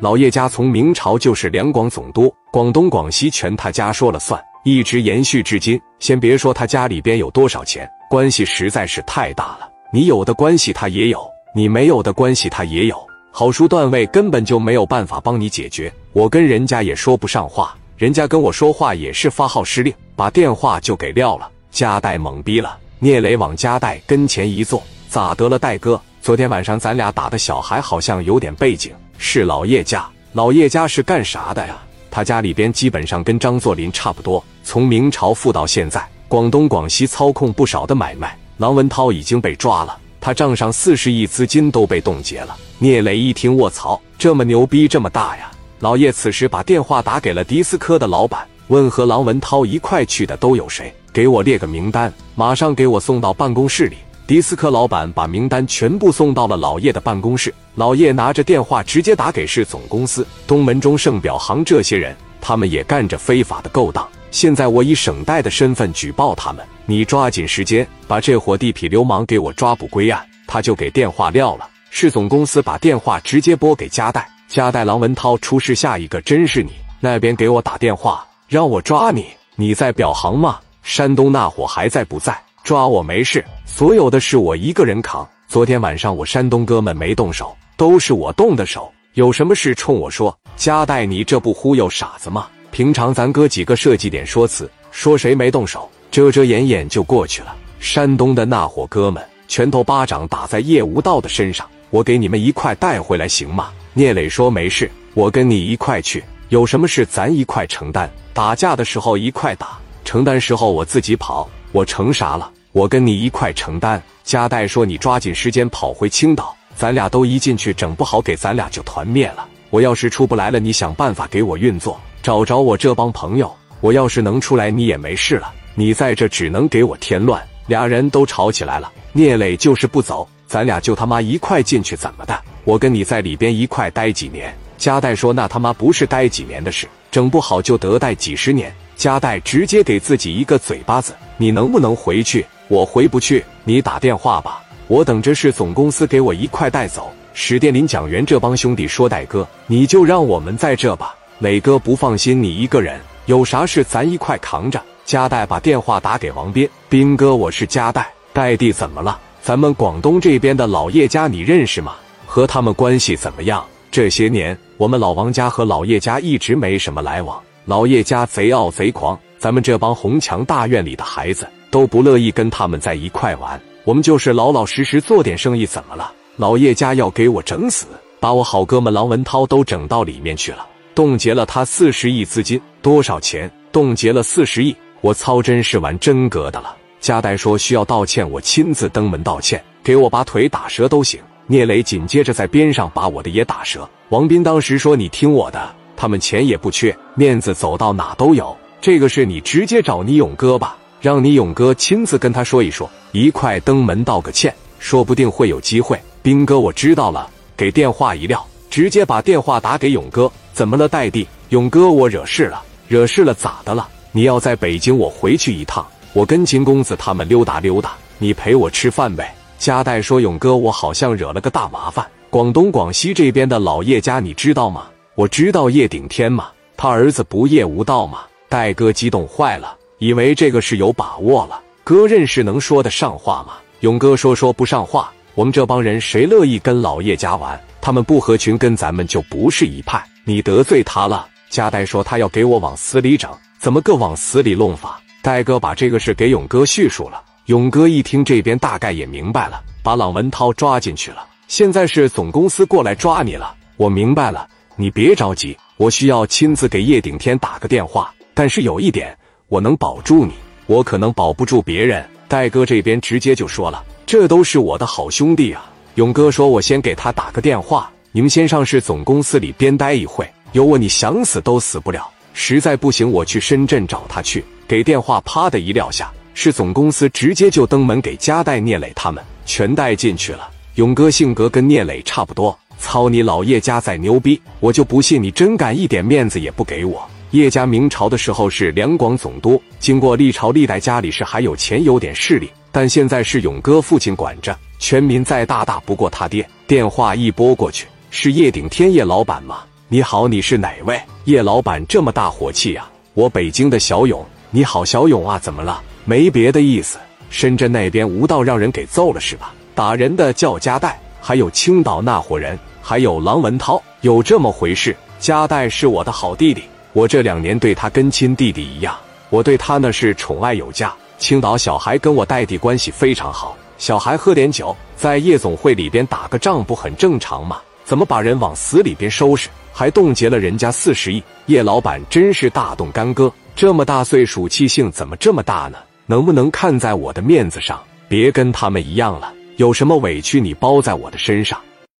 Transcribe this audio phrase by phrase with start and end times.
[0.00, 5.80] 老叶家从明朝就是两广总督，广东、广西全他家说了算，一直延续至今。
[5.98, 9.68] 先别说他家里边有多少钱，关系实在是太大了。
[9.92, 12.96] 你有的关系他也有，你没有的关系他也有。
[13.32, 21.50] 好书段位根本就没有办法帮你解决，我跟人家也说不上话，人家跟我说话也是发号施令，把电话就给撂了。
[21.72, 26.00] 加代懵逼了，聂磊往加代跟前一坐，咋得了，代哥？
[26.28, 28.92] 昨天晚上咱俩打的小孩好像有点背景。
[29.16, 31.78] 是老叶家，老叶家是干啥的呀？
[32.10, 38.36] 他家里边基本上跟张作霖差不多，从明朝富到现在，广东、广西操控不少的买卖。
[38.58, 42.54] 郎文涛已经被抓了，他账上四十亿资金都被冻结了。
[42.76, 45.50] 聂磊一听，卧槽，这么牛逼，这么大呀！
[45.78, 50.94] 老叶此时把电话打给了迪斯科的老板，问和郎文涛一块去的都有谁？
[51.10, 53.96] 给我列个名单，马上给我送到办公室里。
[54.28, 64.06] 迪斯科老板把名单全部送到了老叶的办公室，老叶拿着电话直接打给市总公司东门中盛表行这些人，他们也干着非法的勾当。
[64.30, 70.22] 现在我以省代的身份举报他们，你抓紧时间把这伙地痞流氓给我抓捕归案。
[70.46, 71.66] 他就给电话撂了。
[71.88, 80.58] 市总公司把电话直接拨给加代，加代郎文涛出事，下一个真是你那边给我打电话让我抓你，你在表行吗？
[80.82, 82.38] 山东那伙还在不在？
[82.62, 85.26] 抓我没事，所有的事我一个人扛。
[85.46, 88.92] 昨天晚上我山东哥们没动手，都是我动的手。
[89.14, 90.36] 有什么事冲我说。
[90.56, 92.48] 加代，你这不忽悠傻子吗？
[92.70, 97.56] 平常咱哥几个设计点说辞，说谁没动手，遮遮掩掩就过去了。
[97.80, 103.70] 山东的那伙哥们，拳头巴掌打在叶无道的身上，我给你们一块带回来行吗？
[103.94, 108.10] 聂磊说没事，我跟你一块去，有什么事咱一块承担。
[108.34, 112.50] 打架的时候一块打，承担时候我自己跑，我成啥了？
[112.72, 114.02] 我跟你一块承担。
[114.24, 119.46] 加代说：“你抓紧时间跑回青岛，咱俩都一进去，整不好给咱俩就团灭了。
[119.70, 123.54] 我要是出不来了，你想办法给我运作，找着我这帮朋友。
[123.80, 125.52] 我要是能出来，你也没事了。
[125.74, 128.90] 你在这只能给我添乱。”俩人都吵起来了。
[129.12, 132.38] 聂磊就是不走，咱俩就他妈一块进去，怎么的？
[132.64, 134.54] 我跟你在里边一块待几年。
[134.78, 144.62] 加代说：“那他妈不是待几年的事，整不好就得待几十年。”加代直接给自己一个嘴巴子：“你能不能回去？”我回不去，你打电话吧。
[144.88, 147.10] 我等着是总公司给我一块带走。
[147.32, 151.14] 史殿林、蒋元这帮兄弟说：“戴哥，你就让我们在这吧。
[151.38, 159.18] 磊哥不放心你一个人，有啥事咱一块扛着。”加代把电话打给王斌：“斌哥，我是加代，戴弟怎么了？
[159.40, 161.94] 咱们广东这边的老叶家你认识吗？
[162.26, 163.64] 和他们关系怎么样？
[163.90, 167.40] 这些年我们老王家和老叶家一直没什么来往。
[167.64, 176.10] 老叶家贼傲贼狂，咱们这帮红墙大院里的孩子。”都不乐意跟他们在一块玩，我们就是老老实实做点生意，怎么了？
[176.36, 177.86] 老叶家要给我整死，
[178.18, 183.50] 把我好哥们郎文涛都整到里面去了，冻结了他四十亿资金，多少钱？
[183.70, 186.74] 冻结了四十亿，我操，真是玩真格的了。
[187.00, 191.20] 加代说需要道歉，我亲自登门道歉，给我把腿打折都行。
[191.46, 193.86] 聂磊紧接着在边上把我的也打折。
[194.08, 205.96] 王斌当时说：“你听我的，他们钱也不缺，面子走到哪都有，这个事你直接找你勇哥吧。”让你勇哥亲自跟他说一说，一块登门道个歉，说不定会有机会。
[206.22, 210.28] 兵哥，我知道了，给电话一撂，直接把电话打给勇哥。
[210.52, 211.24] 怎么了，代弟？
[211.50, 213.86] 勇哥，我惹事了，惹事了，咋的了？
[214.10, 219.32] 你要在北京，我回去一趟，我跟秦公子他们溜达溜达，你陪我吃饭呗。
[219.56, 222.04] 加代说，勇哥，我好像惹了个大麻烦。
[222.28, 224.86] 广东、广西这边的老叶家，你知道吗？
[225.14, 228.22] 我知道叶顶天嘛，他儿子不叶无道嘛。
[228.48, 229.76] 戴哥激动坏了。
[229.98, 233.54] 以为这个是有把握了，哥认识能说得上话吗？
[233.80, 235.12] 勇哥说说不上话。
[235.34, 237.60] 我们这帮人谁乐意跟老叶家玩？
[237.80, 240.04] 他们不合群，跟咱们就不是一派。
[240.24, 241.28] 你得罪他了。
[241.48, 245.00] 加代说他要给我往死里整，怎么个往死里弄法？
[245.22, 247.22] 戴哥把这个事给勇哥叙述了。
[247.46, 251.26] 勇哥一听，这边大概也明白了，把朗文涛抓进去了。
[251.46, 253.54] 现在是总公司过来抓你了。
[253.76, 258.12] 我明白了，你别着急，我需要亲自给叶顶天打个电话。
[258.38, 259.12] 但是有一点。
[259.48, 260.34] 我能保住你，
[260.66, 262.08] 我可能保不住别人。
[262.28, 265.68] 戴哥这边直接就说了，这都是我的好兄弟啊。
[265.96, 272.08] 勇哥说：“我先给他打个电话，你们先上市总公司里边待一会，有我你想死都死不了。
[272.32, 280.48] 实在不行，我去深圳找他去。”给电话，啪的一撂下，市总公司直接就登门给加代、聂磊他们全带进去了。
[280.76, 287.04] 勇哥性格跟聂磊差不多，操你老叶家再牛逼，我就不信你真敢一点面子也不给我。
[287.32, 296.48] 叶家明朝的时候是两广总督，经过历朝历代，家里是还有钱有点势力，但现在是勇哥父亲管着，全民再大大不过他爹。
[296.66, 299.58] 电话一拨过去，是叶顶天叶老板吗？
[299.88, 300.98] 你好，你是哪位？
[301.24, 302.90] 叶老板这么大火气啊！
[303.12, 305.82] 我北京的小勇，你好，小勇啊，怎么了？
[306.06, 306.98] 没别的意思。
[307.28, 309.52] 深圳那边无道让人给揍了是吧？
[309.74, 314.96] 打人的叫加代，还有青岛那伙人，还有郎文涛，有这么回事？
[315.18, 316.62] 加代是我的好弟弟，
[316.98, 318.92] 我这两年对他跟亲弟弟一样，
[319.30, 320.92] 我对他呢是宠爱有加。
[321.16, 327.60] 青岛小孩跟我代弟关系非常好，小孩喝点酒，在夜总会里边打个仗不很正常吗？
[327.84, 329.48] 怎么把人往死里边收拾？
[329.72, 331.22] 还冻结了人家四十亿？
[331.46, 335.78] 叶老板真是大动干戈，这么大岁数气性怎么这么大呢？
[336.04, 339.32] 能不能看在我的面子上，别跟他们一样了？
[339.56, 341.60] 有什么委屈你包在我的身上？